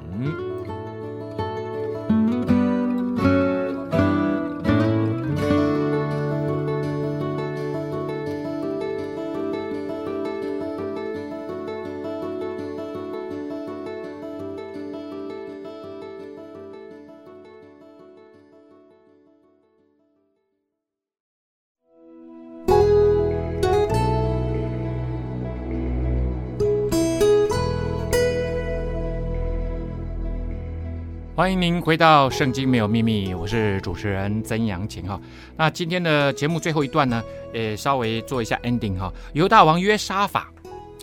[31.47, 35.17] 欢迎您回到《圣经没有秘密》，我是主持人曾阳晴哈。
[35.55, 39.10] 那今天的节目最后一段呢，呃，稍微做一下 ending 哈。
[39.31, 40.51] 犹大王约沙法，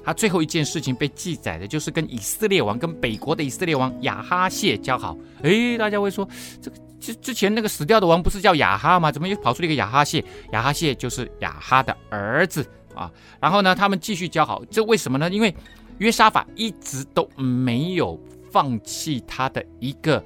[0.04, 5.16] 他最后一件事情被记载的就是跟以色列王、跟北国的以色列王亚哈谢交好。
[5.44, 6.28] 诶，大家会说，
[6.60, 9.10] 这个之之前那个死掉的王不是叫亚哈吗？
[9.10, 10.22] 怎么又跑出了一个亚哈谢？
[10.52, 13.10] 亚哈谢就是亚哈的儿子啊。
[13.40, 15.30] 然后呢，他们继续交好，这为什么呢？
[15.30, 15.54] 因为
[15.96, 18.20] 约沙法一直都没有。
[18.54, 20.24] 放弃他的一个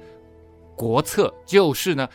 [0.77, 2.07] 国策，就是呢，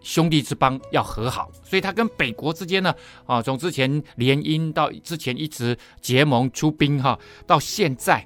[0.00, 2.94] 兄弟之邦要和好，所以他跟北国之间呢，
[3.26, 8.24] 啊，从之前联姻到之前一直结盟出兵哈，到现在，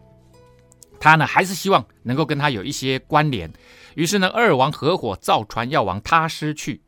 [1.00, 3.50] 他呢还是希望能够跟他有一些关联，
[3.94, 6.82] 于是呢，二王合伙造船要往他施去，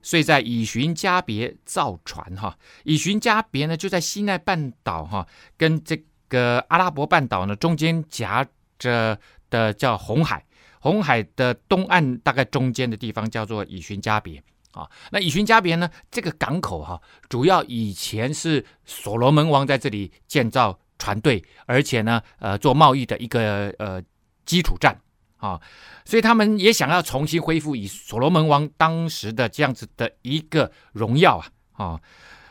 [0.00, 8.42] 所以在以寻迦别造船哈，以寻迦别呢就在西奈半岛哈，跟这个阿拉伯半岛呢中间夹
[8.78, 9.20] 着。
[9.50, 10.44] 的叫红海，
[10.80, 14.88] 红海的东岸大概中间的地方叫做以寻加别啊。
[15.10, 24.02] 那以寻加别呢，这个港口哈、主要以前是所罗门王在这里建造船队，而且呢，呃，做贸易的一个呃
[24.44, 24.98] 基础站
[25.36, 25.60] 啊。
[26.04, 32.00] 所以他们也想要重新恢复以所罗门王当时的这样子的一个荣耀啊啊。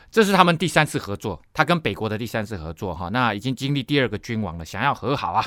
[0.08, 5.44] 这是他们第三次合作，他跟北国的第三次合作哈、那已经经历第二个君王了，想要和好啊。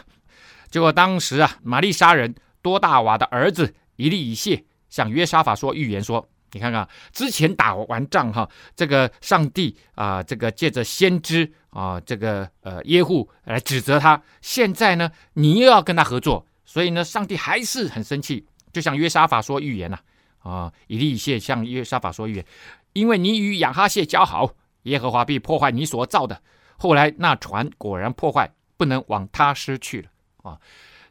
[0.70, 19.98] 结果当时啊，玛利沙人多大瓦的儿子以利以谢向约沙法说预言说：“你看看，之前打完仗哈，这个上帝啊，这个借着先知啊，这个呃耶户来指责他，现在呢，你又要跟他合作，所以呢，上帝还是很生气，就向约沙法说预言呐
[20.40, 22.46] 啊，以利以谢向约沙法说预言，
[22.94, 24.52] 因为你与亚哈谢交好，
[24.84, 26.42] 耶和华必破坏你所造的。
[26.78, 30.10] 后来那船果然破坏，不能往他施去了。”
[30.50, 30.60] 啊，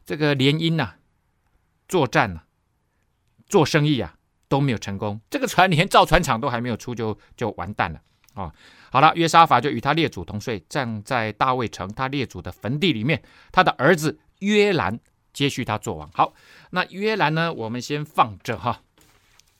[0.05, 0.95] 这个联姻呐、
[1.87, 2.41] 作战呐、
[3.47, 4.15] 做生意啊
[4.47, 5.21] 都没有成功。
[5.29, 8.01] 这个船连造船厂都还没有出就，就完蛋了
[8.33, 8.53] 啊！
[8.91, 13.21] 好了，约沙法就与他列祖同睡，站在大卫城他列祖的坟地里面。
[13.51, 14.99] 他的儿子约兰
[15.31, 16.09] 接续他做王。
[16.11, 16.33] 好，
[16.71, 18.81] 那约兰呢，我们先放着哈。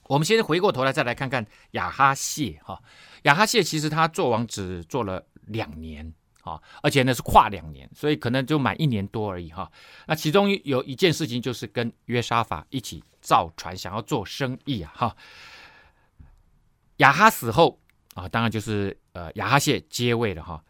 [0.08, 2.82] 我们先回过头来再来看看亚哈谢哈。
[3.24, 6.12] 亚哈谢其实他做王只做了两年。
[6.44, 9.70] 啊，而且呢是跨两年，所以可能就满一年多而已哈。
[10.08, 15.16] 那其中有一件事情就是跟约沙法一起造船，想要做生意啊哈。
[16.98, 17.80] 亚哈死后
[18.16, 20.64] 啊，当然就是呃亚哈谢接位了哈。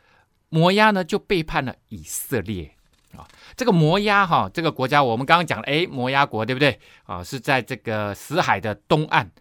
[0.50, 2.76] 摩押呢就背叛了以色列
[3.16, 3.28] 啊。
[3.56, 7.24] 这个摩押哈，这个国家我们刚刚讲了，哎，摩押国对不对啊？
[7.24, 9.32] 是在这个死海的东岸。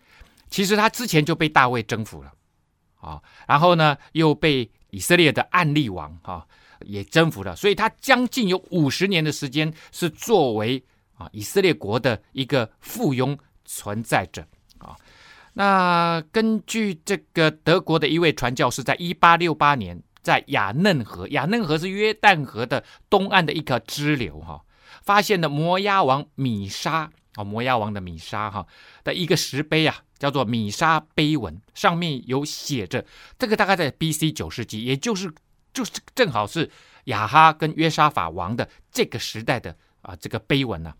[0.50, 2.32] 其实他之前就被大卫征服了
[3.00, 6.46] 啊，然后呢又被以色列的案例王哈
[6.80, 10.82] 也征服了，所以他将近有五十年的时间是作为
[11.16, 14.46] 啊以色列国的一个附庸存在着
[14.78, 14.96] 啊。
[15.54, 24.62] 那根据这个德国的一位传教士，在一八六八年，在雅嫩河，雅嫩河是约旦河的东岸的一个支流，哈，
[25.02, 28.66] 发现了摩押王米沙啊，摩押王的米沙哈
[29.04, 33.04] 的一个石碑啊，叫做米沙碑文，上面有写着，
[33.38, 34.32] 这个大概在 B.C.
[34.32, 35.32] 九世纪，也就是
[35.72, 36.70] 就是正好是
[37.04, 40.96] 亚哈跟约沙法王的这个时代的啊这个碑文呢、啊。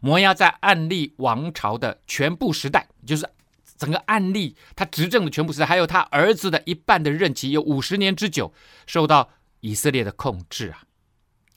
[0.00, 3.28] 摩押在暗利王朝的全部时代，就是
[3.76, 8.54] 整个暗利他执政的全部时代，还有他儿子的一半的任期，有五十年之久，
[8.86, 9.30] 受到
[9.60, 10.84] 以色列的控制啊。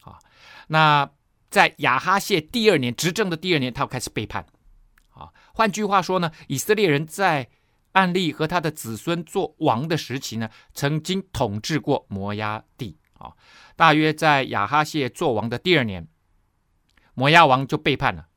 [0.01, 0.19] 啊，
[0.67, 1.07] 那
[1.53, 4.43] 在亚哈谢第二年执政的第二年，他开始背叛。
[5.11, 7.47] 啊，换句话说呢，以色列人在
[7.91, 12.97] 暗利和他的子孙做王的时期呢，曾经统治过摩押地。
[13.19, 13.33] 啊，
[13.75, 16.07] 大约在亚哈谢做王的第二年。
[17.13, 18.29] 摩押王就背叛了，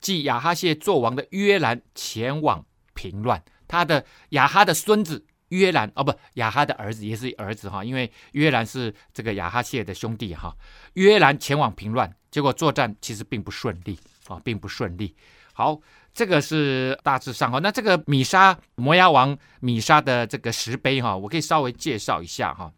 [0.00, 10.56] 继亚哈谢做王的约兰前往平乱，他的亚哈的孙子约兰哦不，亚哈的儿子也是儿子哈，因为约兰是这个亚哈谢的兄弟哈。
[10.94, 13.98] 约兰前往平乱，结果作战其实并不顺利
[14.28, 15.14] 啊，并不顺利。
[15.52, 15.78] 好，
[16.12, 17.58] 这个是大致上哈。
[17.58, 22.72] 那这个米沙摩押王米沙的这个石碑哈，我可以稍微介绍一下哈。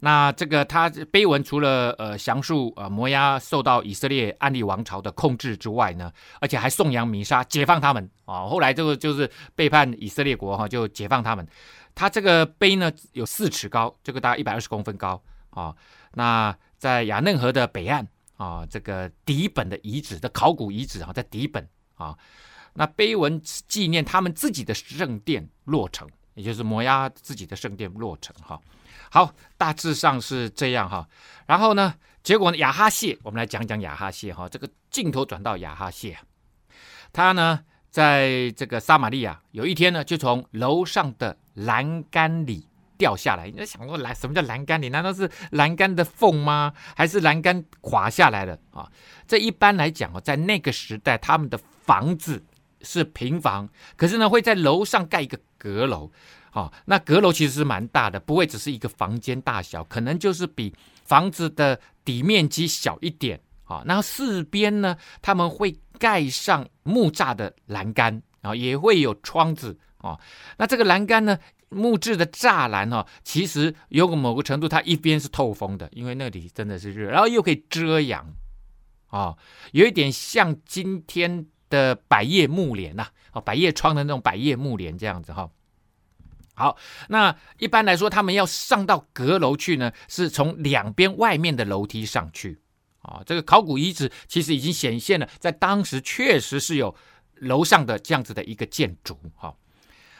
[0.00, 8.46] 那这个他碑文除了呃详述呃摩押受到以色列安利王朝的控制之外呢，而且还颂扬米沙解放他们啊。
[8.46, 11.46] 后来这个就是背叛以色列国哈，就解放他们。
[11.94, 15.74] 他这个碑呢有四尺高，这个大概一百二十公分高啊。
[16.12, 18.06] 那在亚嫩河的北岸
[18.36, 22.16] 啊，这个底本的遗址的考古遗址啊，在底本啊。
[22.74, 28.60] 那碑文纪念他们自己的圣殿落成，也就是摩押自己的圣殿落成哈。
[29.10, 31.08] 好，大致上是这样哈。
[31.46, 34.46] 然后呢，结果呢，亚哈谢，我们来讲讲亚哈谢哈。
[34.48, 36.18] 这个镜头转到亚哈谢，
[37.12, 37.60] 他呢，
[37.90, 42.68] 在这个撒玛利亚，有一天呢，就从楼上的栏杆里
[42.98, 43.46] 掉下来。
[43.46, 44.88] 你在想说，栏什么叫栏杆你？
[44.88, 46.72] 难道是栏杆的缝吗？
[46.96, 48.90] 还是栏杆垮下来了啊？
[49.26, 52.44] 这一般来讲哦，在那个时代，他们的房子
[52.82, 56.10] 是平房，可是呢，会在楼上盖一个阁楼。
[56.52, 60.74] 哦，那阁楼其实是蛮大的，不会只是一个房间大小，可能就是比
[61.04, 63.40] 房子的底面积小一点。
[63.64, 69.76] 啊，然后四边呢，他们会盖上木栅的栏杆，啊，也会有窗子。
[69.98, 70.16] 啊，
[70.56, 71.36] 那这个栏杆呢，
[71.68, 78.34] 木质的栅栏哈，其实有个某个程度，它一边是透风的，因为那里真的是热，然后又可以遮阳。
[79.08, 79.36] 啊，
[79.72, 85.48] 有一点像今天的百叶木帘呐，啊，百叶窗的那种百叶木帘这样子哈。
[86.54, 86.76] 好，
[87.08, 92.60] 那一般来说，他们要上到阁楼去呢，是从两边外面的楼梯上去。
[93.00, 96.94] 啊，这个考古遗址其实已经显现了，在当时确实是有
[97.36, 99.16] 楼上的这样子的一个建筑。
[99.36, 99.54] 哈，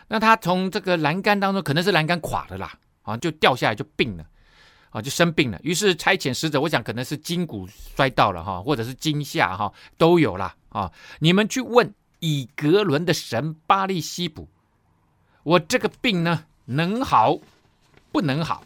[0.08, 4.24] 那他从这个栏杆当中，可能是栏杆垮了啦，啊，就掉下来就病了，
[4.90, 5.58] 啊，就生病了。
[5.62, 10.54] 于是差遣使者，我想可能是筋骨摔到了哈，或者是惊吓哈，都有啦。
[10.68, 10.92] 啊。
[11.18, 14.48] 你们去问以格伦的神巴力西卜。
[15.42, 17.38] 我这个病呢，能好
[18.10, 18.64] 不能好？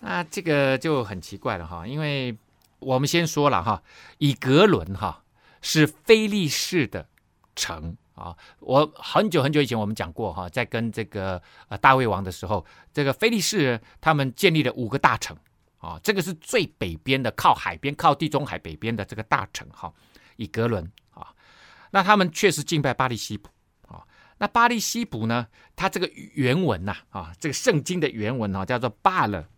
[0.00, 2.36] 那这个就很奇怪了哈，因为
[2.78, 3.82] 我们先说了哈，
[4.18, 5.22] 以格伦哈
[5.60, 7.08] 是非利士的
[7.56, 8.36] 城啊。
[8.60, 15.36] 我很久很久以前我们讲过哈，在跟这个呃大卫王的时候，这个菲利士他们建立了五个大城
[15.78, 19.92] 啊，这个是最北边的，靠海边、靠地中海北边的这个大城哈，
[20.36, 21.28] 以格伦啊。
[21.92, 23.50] 那他们确实敬拜巴力西卜。
[24.40, 25.48] 那巴力西卜呢？
[25.74, 29.48] 它这个原文呐，啊，这个圣经的原文啊，叫做巴勒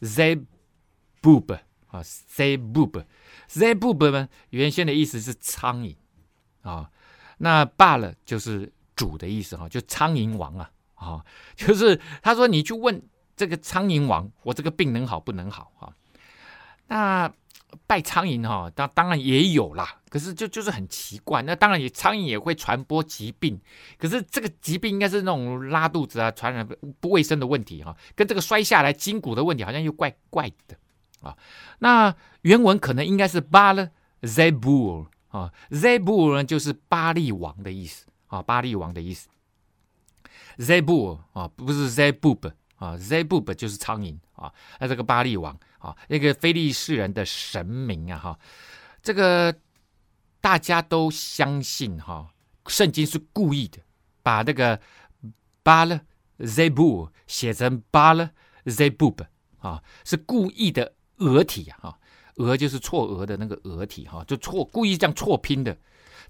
[0.00, 3.04] Zebub 啊，Zebub
[3.50, 5.94] Zebub 呢，原先的意思是苍蝇
[6.62, 6.90] 啊。
[7.38, 11.24] 那罢了就是主的意思哈，就苍蝇王啊，啊，
[11.56, 13.02] 就是他说你去问
[13.36, 15.92] 这个苍蝇王，我这个病能好不能好啊？
[16.86, 17.32] 那。
[17.88, 21.42] 拜苍蝇哈，当当然也有啦，可是就就是很奇怪。
[21.42, 23.60] 那当然也苍蝇也会传播疾病，
[23.98, 26.64] 可是这个疾病应该是那种拉肚子啊、传染
[27.00, 30.76] 不卫生的问题哈，跟这个摔下来筋骨的问题好像又怪怪的
[31.20, 31.36] 啊。
[31.80, 33.90] 那原文可能应该是巴勒
[34.22, 39.28] Zebul 啊，Zebu 呢就是巴力王的意思啊，巴力王的意思。
[40.58, 44.52] Zebu 啊，不是 Zebub 啊，Zebub 就是苍蝇啊。
[44.78, 48.38] 那这个巴力王啊，那个非利士人的神明啊，哈，
[49.02, 49.52] 这个
[50.40, 52.32] 大家都相信哈，
[52.68, 53.80] 圣经是故意的，
[54.22, 54.80] 把那个
[55.64, 56.00] 巴勒
[56.38, 58.30] Zebul 写成巴勒
[58.66, 59.26] Zebub
[59.58, 61.98] 啊，是故意的讹体啊，
[62.36, 65.76] 俄就是错俄的那个俄体哈，就错故意这样错拼的。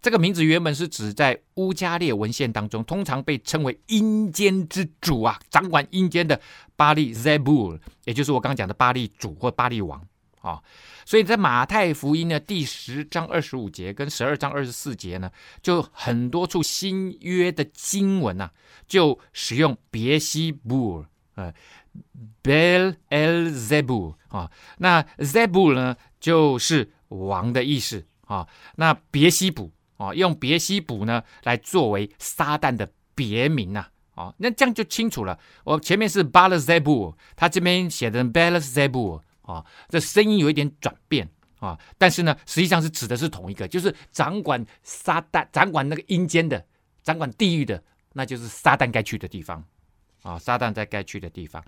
[0.03, 6.39] 这个名字原本是指在乌加列文献当中，通常被称为阴间之主啊，掌管阴间的
[6.77, 10.07] 巴力 Zebul，也就是我刚刚讲的巴力主或巴力王
[10.43, 10.61] 啊。
[11.07, 15.31] 所以在马太福音的第十章二十五节跟十二章二十四节呢，
[15.63, 18.51] 就很多处新约的经文啊，
[18.87, 21.55] 就使用别西布尔，呃
[22.43, 29.71] ，Bel El Zebul 啊，那 Zebul 呢就是王的意思啊，那别西卜。
[29.97, 33.87] 啊，用别西卜呢来作为撒旦的别名呐，
[34.17, 35.39] 啊，那这样就清楚了。
[35.63, 41.31] 我前面是巴勒塞布，他这边写的巴勒塞布，啊，这声音有一点转变
[41.61, 46.67] 啊，但是呢，实际上是指的是同一个，就是掌管撒旦、掌管那个阴间的、
[47.05, 47.81] 掌管地狱的，
[48.15, 49.65] 那就是撒旦该去的地方
[50.25, 51.65] 啊，撒旦在该去的地方。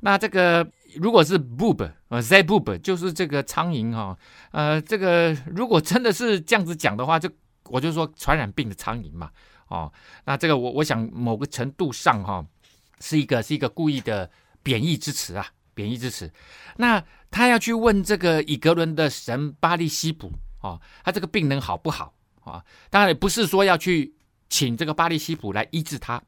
[0.00, 4.18] 那这个如果是 boob 呃 zebub 就是这个苍蝇哈，
[4.50, 7.30] 呃，这个如果真的是这样子讲的话，就
[7.66, 9.30] 我就说传染病的苍蝇嘛，
[9.68, 9.92] 哦，
[10.24, 12.44] 那这个我我想某个程度上哈，
[12.98, 14.28] 是一个是一个故意的
[14.62, 16.28] 贬义之词啊，贬义之词。
[16.78, 22.12] 那他要去问这个以格伦的神巴利西卜啊，他这个病能好不好
[22.42, 22.64] 啊？
[22.90, 24.12] 当然不是说要去
[24.48, 26.20] 请这个巴利西卜来医治他，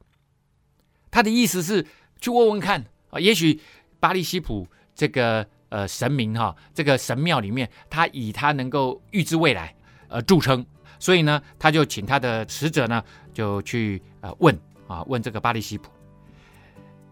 [1.15, 1.81] 他的意思是
[2.19, 3.57] 去问问看啊，也许
[4.01, 9.73] 巴力西普这个呃神明哈，这个神庙里面，他以他能够预知未来
[10.09, 10.65] 而著称。
[10.99, 13.01] 所以呢，他就请他的使者呢，
[13.33, 14.53] 就去呃问
[14.89, 15.89] 啊，问这个巴力西普。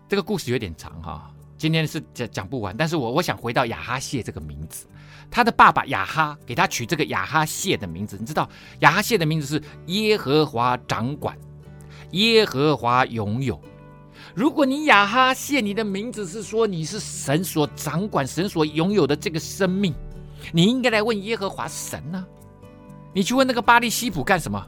[0.10, 2.76] 这个故事有点长哈、今天是讲讲不完。
[2.76, 4.86] 但是我我想回到亚哈谢这个名字，
[5.32, 8.18] 他的爸爸亚哈给他取这个亚哈谢的名字。
[8.20, 8.50] 你知道
[8.80, 11.38] 亚哈谢的名字是耶和华掌管，
[12.12, 13.58] 耶和华拥有。
[14.36, 19.94] 如果你亚哈谢，你的名字是说你是神所掌管、神所拥有的这个生命，
[20.52, 22.26] 你应该来问耶和华神呢、
[23.14, 24.66] 你去问那个巴力西卜干什么？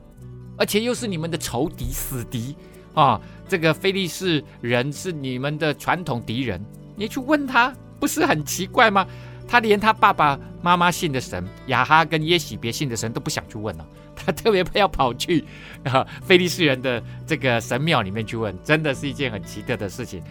[0.56, 2.56] 而且又是你们的仇敌、死敌
[2.94, 3.20] 啊！
[3.48, 6.64] 这个非利士人是你们的传统敌人，
[6.96, 9.06] 你去问他不是很奇怪吗？
[9.48, 13.86] 他连他爸爸妈妈信的神亚哈跟耶洗别信的神都不想去问了，
[14.16, 15.44] 他 特别要跑去
[15.86, 20.22] 啊非利士人的这个神庙里面去问，真的是一件很奇特的事情。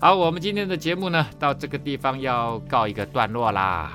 [0.00, 3.92] 好，我们今天的节目呢，到这个地方要告一个段落啦。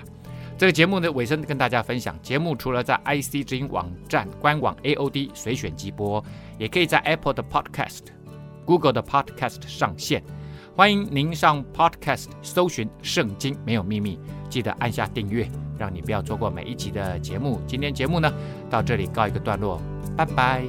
[0.58, 6.24] 这个节目的尾声跟大家分享，节目除了在 IC 之音网站官网 AOD 随选即播，
[6.58, 8.06] 也可以在 Apple 的 Podcast、
[8.66, 10.24] Google 的 Podcast 上线。
[10.76, 14.20] 欢迎您上 Podcast 搜寻“圣经没有秘密”，
[14.50, 17.59] 记得按下订阅，让你不要错过每一集的节目。
[17.67, 18.32] 今天节目呢
[18.69, 19.82] 到这里告一个段落
[20.15, 20.63] 拜拜。